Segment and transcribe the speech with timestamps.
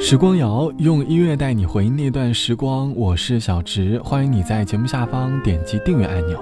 [0.00, 6.38] 时光谣用音乐带你回忆那段时光，我是小植，欢迎你在节目下方点击订阅按钮。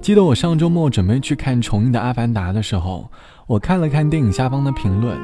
[0.00, 3.10] 记得我上周末准备去看重映的《阿凡达》的时候，
[3.48, 5.18] 我看了看电影下方的评论，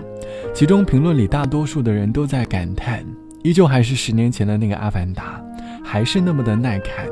[0.52, 3.06] 其中评论里大多数的人都在感叹，
[3.44, 5.40] 依旧还是十年前的那个《阿凡达》，
[5.84, 7.06] 还是那么的耐看，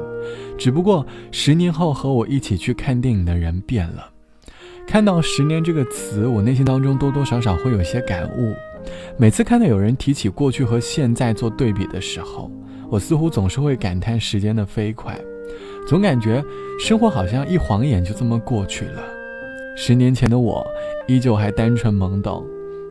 [0.59, 4.11] 只不过十年后和我一起去看电影的人变了。
[4.85, 8.53] 看到“十年”这个词，我内心当中多多少少会有些感悟。
[9.17, 12.51] 每次看到有人提起过去和现在做对比的时候，
[12.91, 15.19] 我似乎总是会感叹时间的飞快，
[15.87, 16.43] 总感觉
[16.79, 19.03] 生活好像一晃眼就这么过去了。
[19.77, 20.65] 十年前的我
[21.09, 22.45] 依旧还单纯懵懂，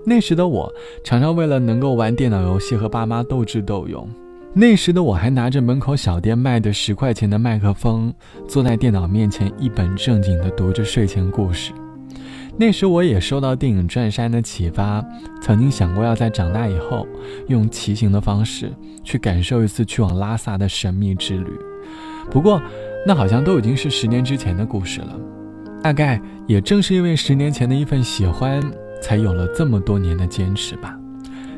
[0.06, 4.10] 那时的我常常为了能够玩电脑游戏和爸妈斗智斗勇，
[4.54, 8.14] 那时的我还拿着门口小店卖的十块钱的麦克风，
[8.48, 11.72] 坐在电脑面前一本正经地读着睡前故事。
[12.56, 15.04] 那时我也受到电影《转山》的启发，
[15.42, 17.08] 曾经想过要在长大以后
[17.48, 18.72] 用骑行的方式
[19.04, 21.52] 去感受一次去往拉萨的神秘之旅。
[22.30, 22.62] 不过，
[23.08, 25.20] 那好像都已经是十年之前的故事了。
[25.82, 28.62] 大概也正是因为十年前的一份喜欢，
[29.02, 30.98] 才有了这么多年的坚持吧。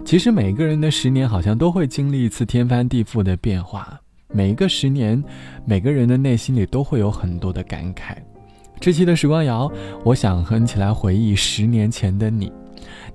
[0.05, 3.99] 其实每个人的十年好像都会经历一次天翻地覆的变化，
[4.33, 5.21] 每一个十年，
[5.65, 8.15] 每个人的内心里都会有很多的感慨。
[8.79, 9.71] 这期的时光谣，
[10.03, 12.51] 我想和你一起来回忆十年前的你。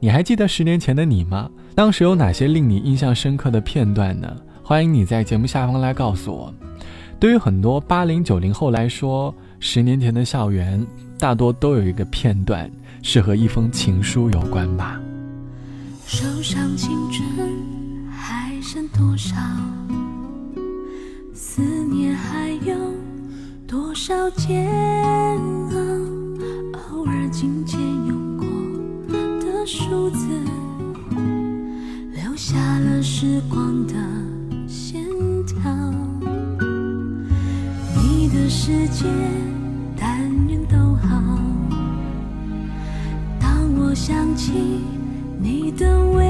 [0.01, 1.51] 你还记得十年前的你吗？
[1.75, 4.35] 当时有哪些令你印象深刻的片段呢？
[4.63, 6.53] 欢迎你在节目下方来告诉我。
[7.19, 10.85] 对于很多八零九零后来说，十年前的校园
[11.19, 12.71] 大多都有一个片段
[13.03, 14.99] 是和一封情书有关吧。
[16.07, 17.49] 手上青春
[18.11, 19.37] 还剩多少？
[21.35, 22.75] 思念还有
[24.03, 24.67] 少煎
[25.73, 25.77] 熬？
[26.89, 28.47] 偶尔琴键用过
[29.39, 30.27] 的数字，
[32.15, 33.93] 留下了时光的
[34.67, 35.05] 线
[35.45, 35.71] 条。
[37.95, 39.05] 你的世界，
[39.99, 41.39] 但愿都好。
[43.39, 44.81] 当我想起
[45.39, 46.30] 你的微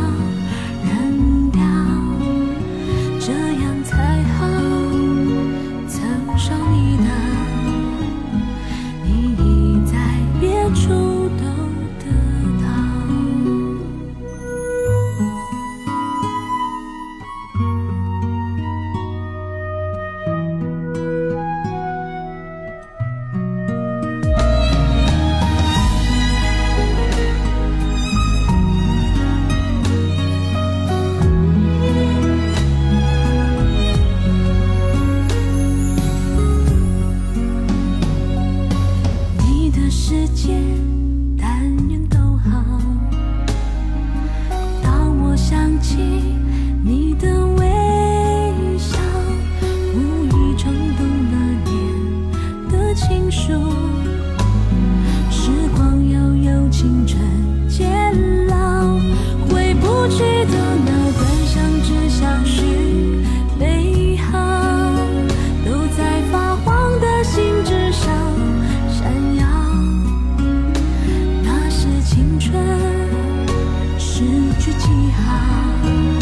[75.13, 76.20] 好。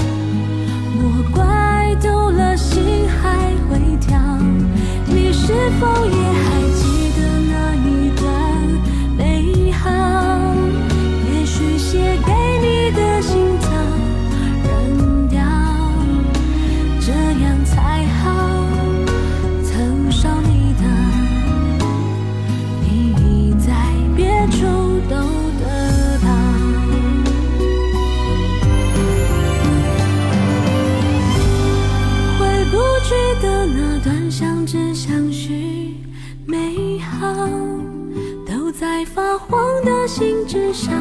[40.74, 40.94] 上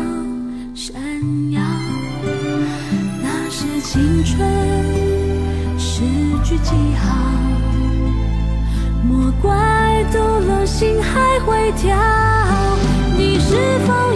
[0.74, 0.94] 闪
[1.52, 1.60] 耀。
[3.22, 4.38] 那是青春
[5.78, 6.02] 诗
[6.42, 7.16] 句记号，
[9.02, 11.96] 莫怪读了心还会跳。
[13.16, 13.56] 你是
[13.86, 14.07] 否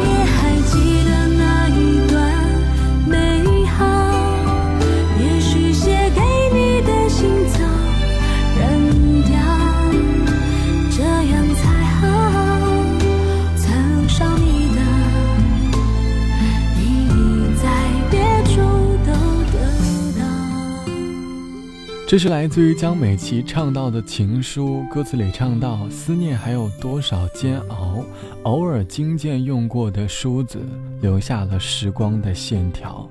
[22.12, 28.04] 这是来自于江美琪唱到的情书，歌词里唱到：思念还有多少煎熬，
[28.42, 30.60] 偶尔经见用过的梳子，
[31.00, 33.08] 留下了时光的线条。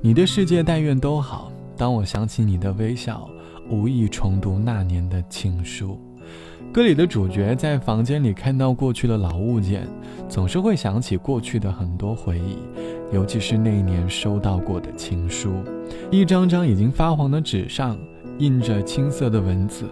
[0.00, 3.28] 你的世界但愿都好，当我想起你的微笑，
[3.68, 6.00] 无意重读那年的情书。
[6.72, 9.86] 歌里的主角在房间里看到过去的老物件，
[10.30, 12.56] 总是会想起过去的很多回忆，
[13.12, 15.62] 尤其是那一年收到过的情书，
[16.10, 17.98] 一张张已经发黄的纸上。
[18.40, 19.84] 印着青涩的文字，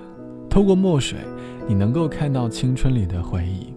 [0.48, 1.18] 透过墨水，
[1.66, 3.74] 你能够看到青春里的回忆。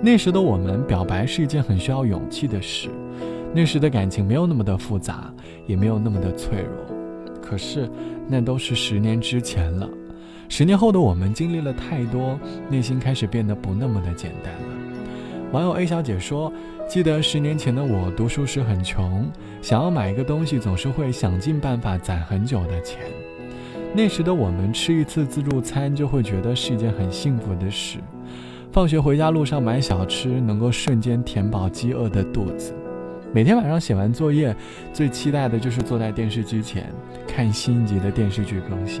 [0.00, 2.88] 那时的我们，表白是一件很需要勇气的事。
[3.52, 5.30] 那时的感情没有那么的复杂，
[5.66, 6.96] 也没有那么的脆弱。
[7.42, 7.86] 可是，
[8.26, 9.86] 那都是十年之前了。
[10.48, 12.40] 十年后的我们经历了太多，
[12.70, 15.50] 内心开始变得不那么的简单了。
[15.52, 16.50] 网友 A 小姐说
[16.88, 19.30] ：“记得十年前的我，读书时很穷，
[19.60, 23.00] 想要买一个东西，总是会想尽办法攒很久的钱。”
[23.96, 27.98] 那时的我们吃一次自助餐就会觉得是一件很幸福的事，
[28.72, 32.74] 放学回家路上买小吃能够瞬间填饱饥饿的肚子，
[33.32, 34.54] 每天晚上写完作业，
[34.92, 36.92] 最期待的就是坐在电视机前
[37.24, 39.00] 看新一集的电视剧更新。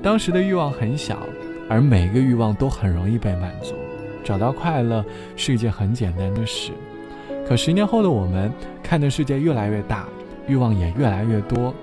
[0.00, 1.26] 当时的欲望很小，
[1.68, 3.74] 而每个欲望都很容易被满足，
[4.22, 5.04] 找到快乐
[5.34, 6.70] 是一件很简单的事。
[7.44, 8.52] 可十年后的我们，
[8.84, 10.06] 看的世界越来越大，
[10.46, 11.74] 欲望也越来越多。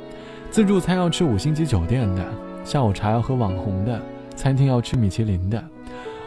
[0.53, 2.23] 自助餐要吃五星级酒店的，
[2.63, 3.99] 下午茶要喝网红的，
[4.35, 5.59] 餐厅要吃米其林的，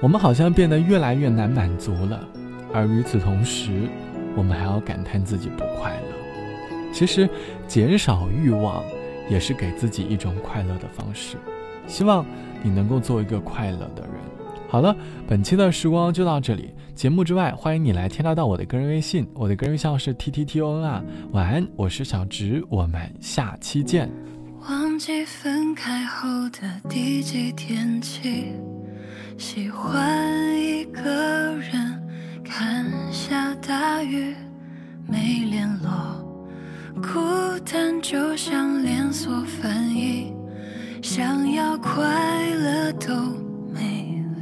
[0.01, 2.27] 我们好像变得越来越难满足了。
[2.75, 3.89] 而与此同时，
[4.35, 6.91] 我们还要感叹自己不快乐。
[6.93, 7.31] 其实，
[7.69, 8.83] 减少欲望
[9.31, 11.37] 也是给自己一种快乐的方式。
[11.87, 12.27] 希望
[12.65, 14.16] 你能够做一个快乐的人。
[14.77, 14.95] 好了，
[15.27, 16.69] 本期的时光就到这里。
[16.95, 21.03] 节目之外，欢迎你来添加到我的个人微信，我的个人微信是 t t t o n 啊。
[21.33, 24.07] 晚安，我是小直，我们下期见。
[24.69, 28.53] 忘记分开后的第几天起，
[29.39, 31.11] 喜欢一个
[31.57, 31.99] 人
[32.45, 34.35] 看下大雨，
[35.09, 36.23] 没联络，
[37.01, 40.37] 孤单就像连锁反应，
[41.01, 42.05] 想要快
[42.51, 43.46] 乐都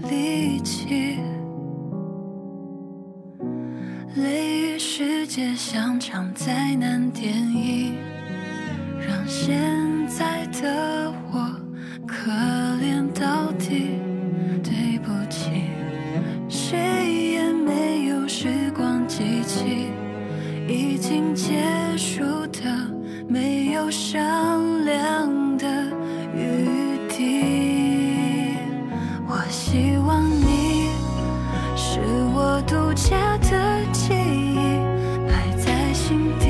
[0.09, 1.19] 力气。
[4.17, 7.97] 雷雨世界像场灾难电影，
[9.01, 9.59] 让现
[29.75, 30.91] 希望你
[31.75, 31.99] 是
[32.33, 34.57] 我独家的记忆，
[35.27, 36.44] 埋在心底。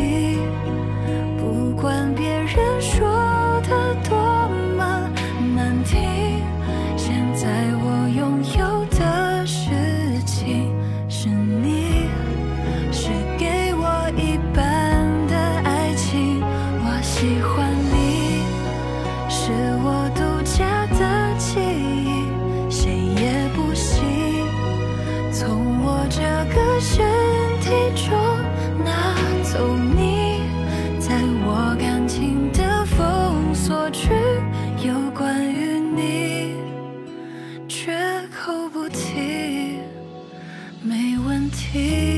[38.69, 39.79] 不提
[40.83, 42.14] 没问题。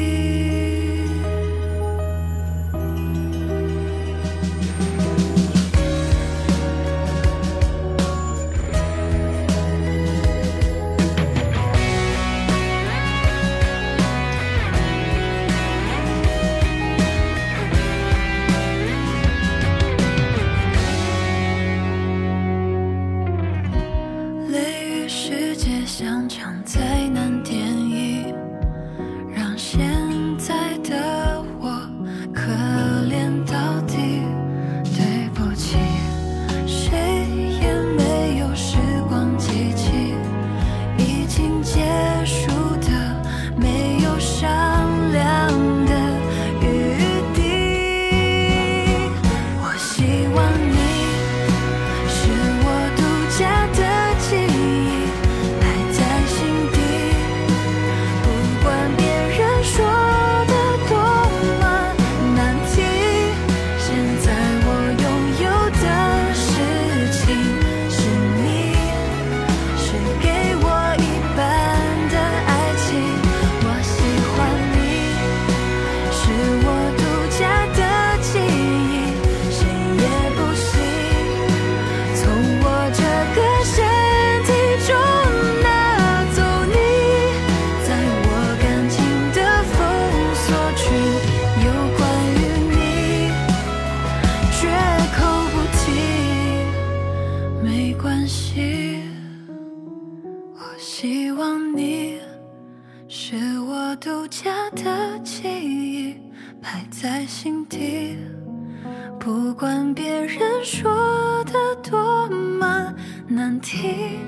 [110.19, 112.91] 别人说的多么
[113.29, 114.19] 难听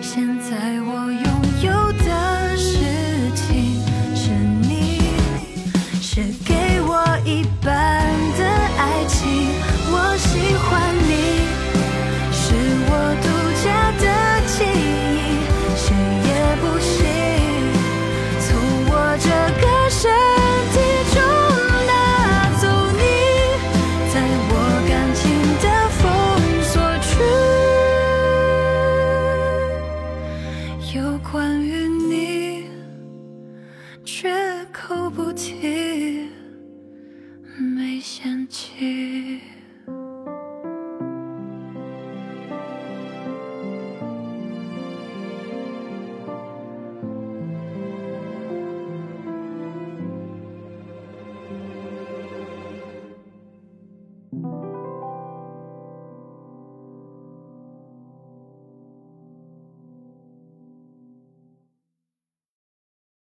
[0.00, 1.51] 现在我拥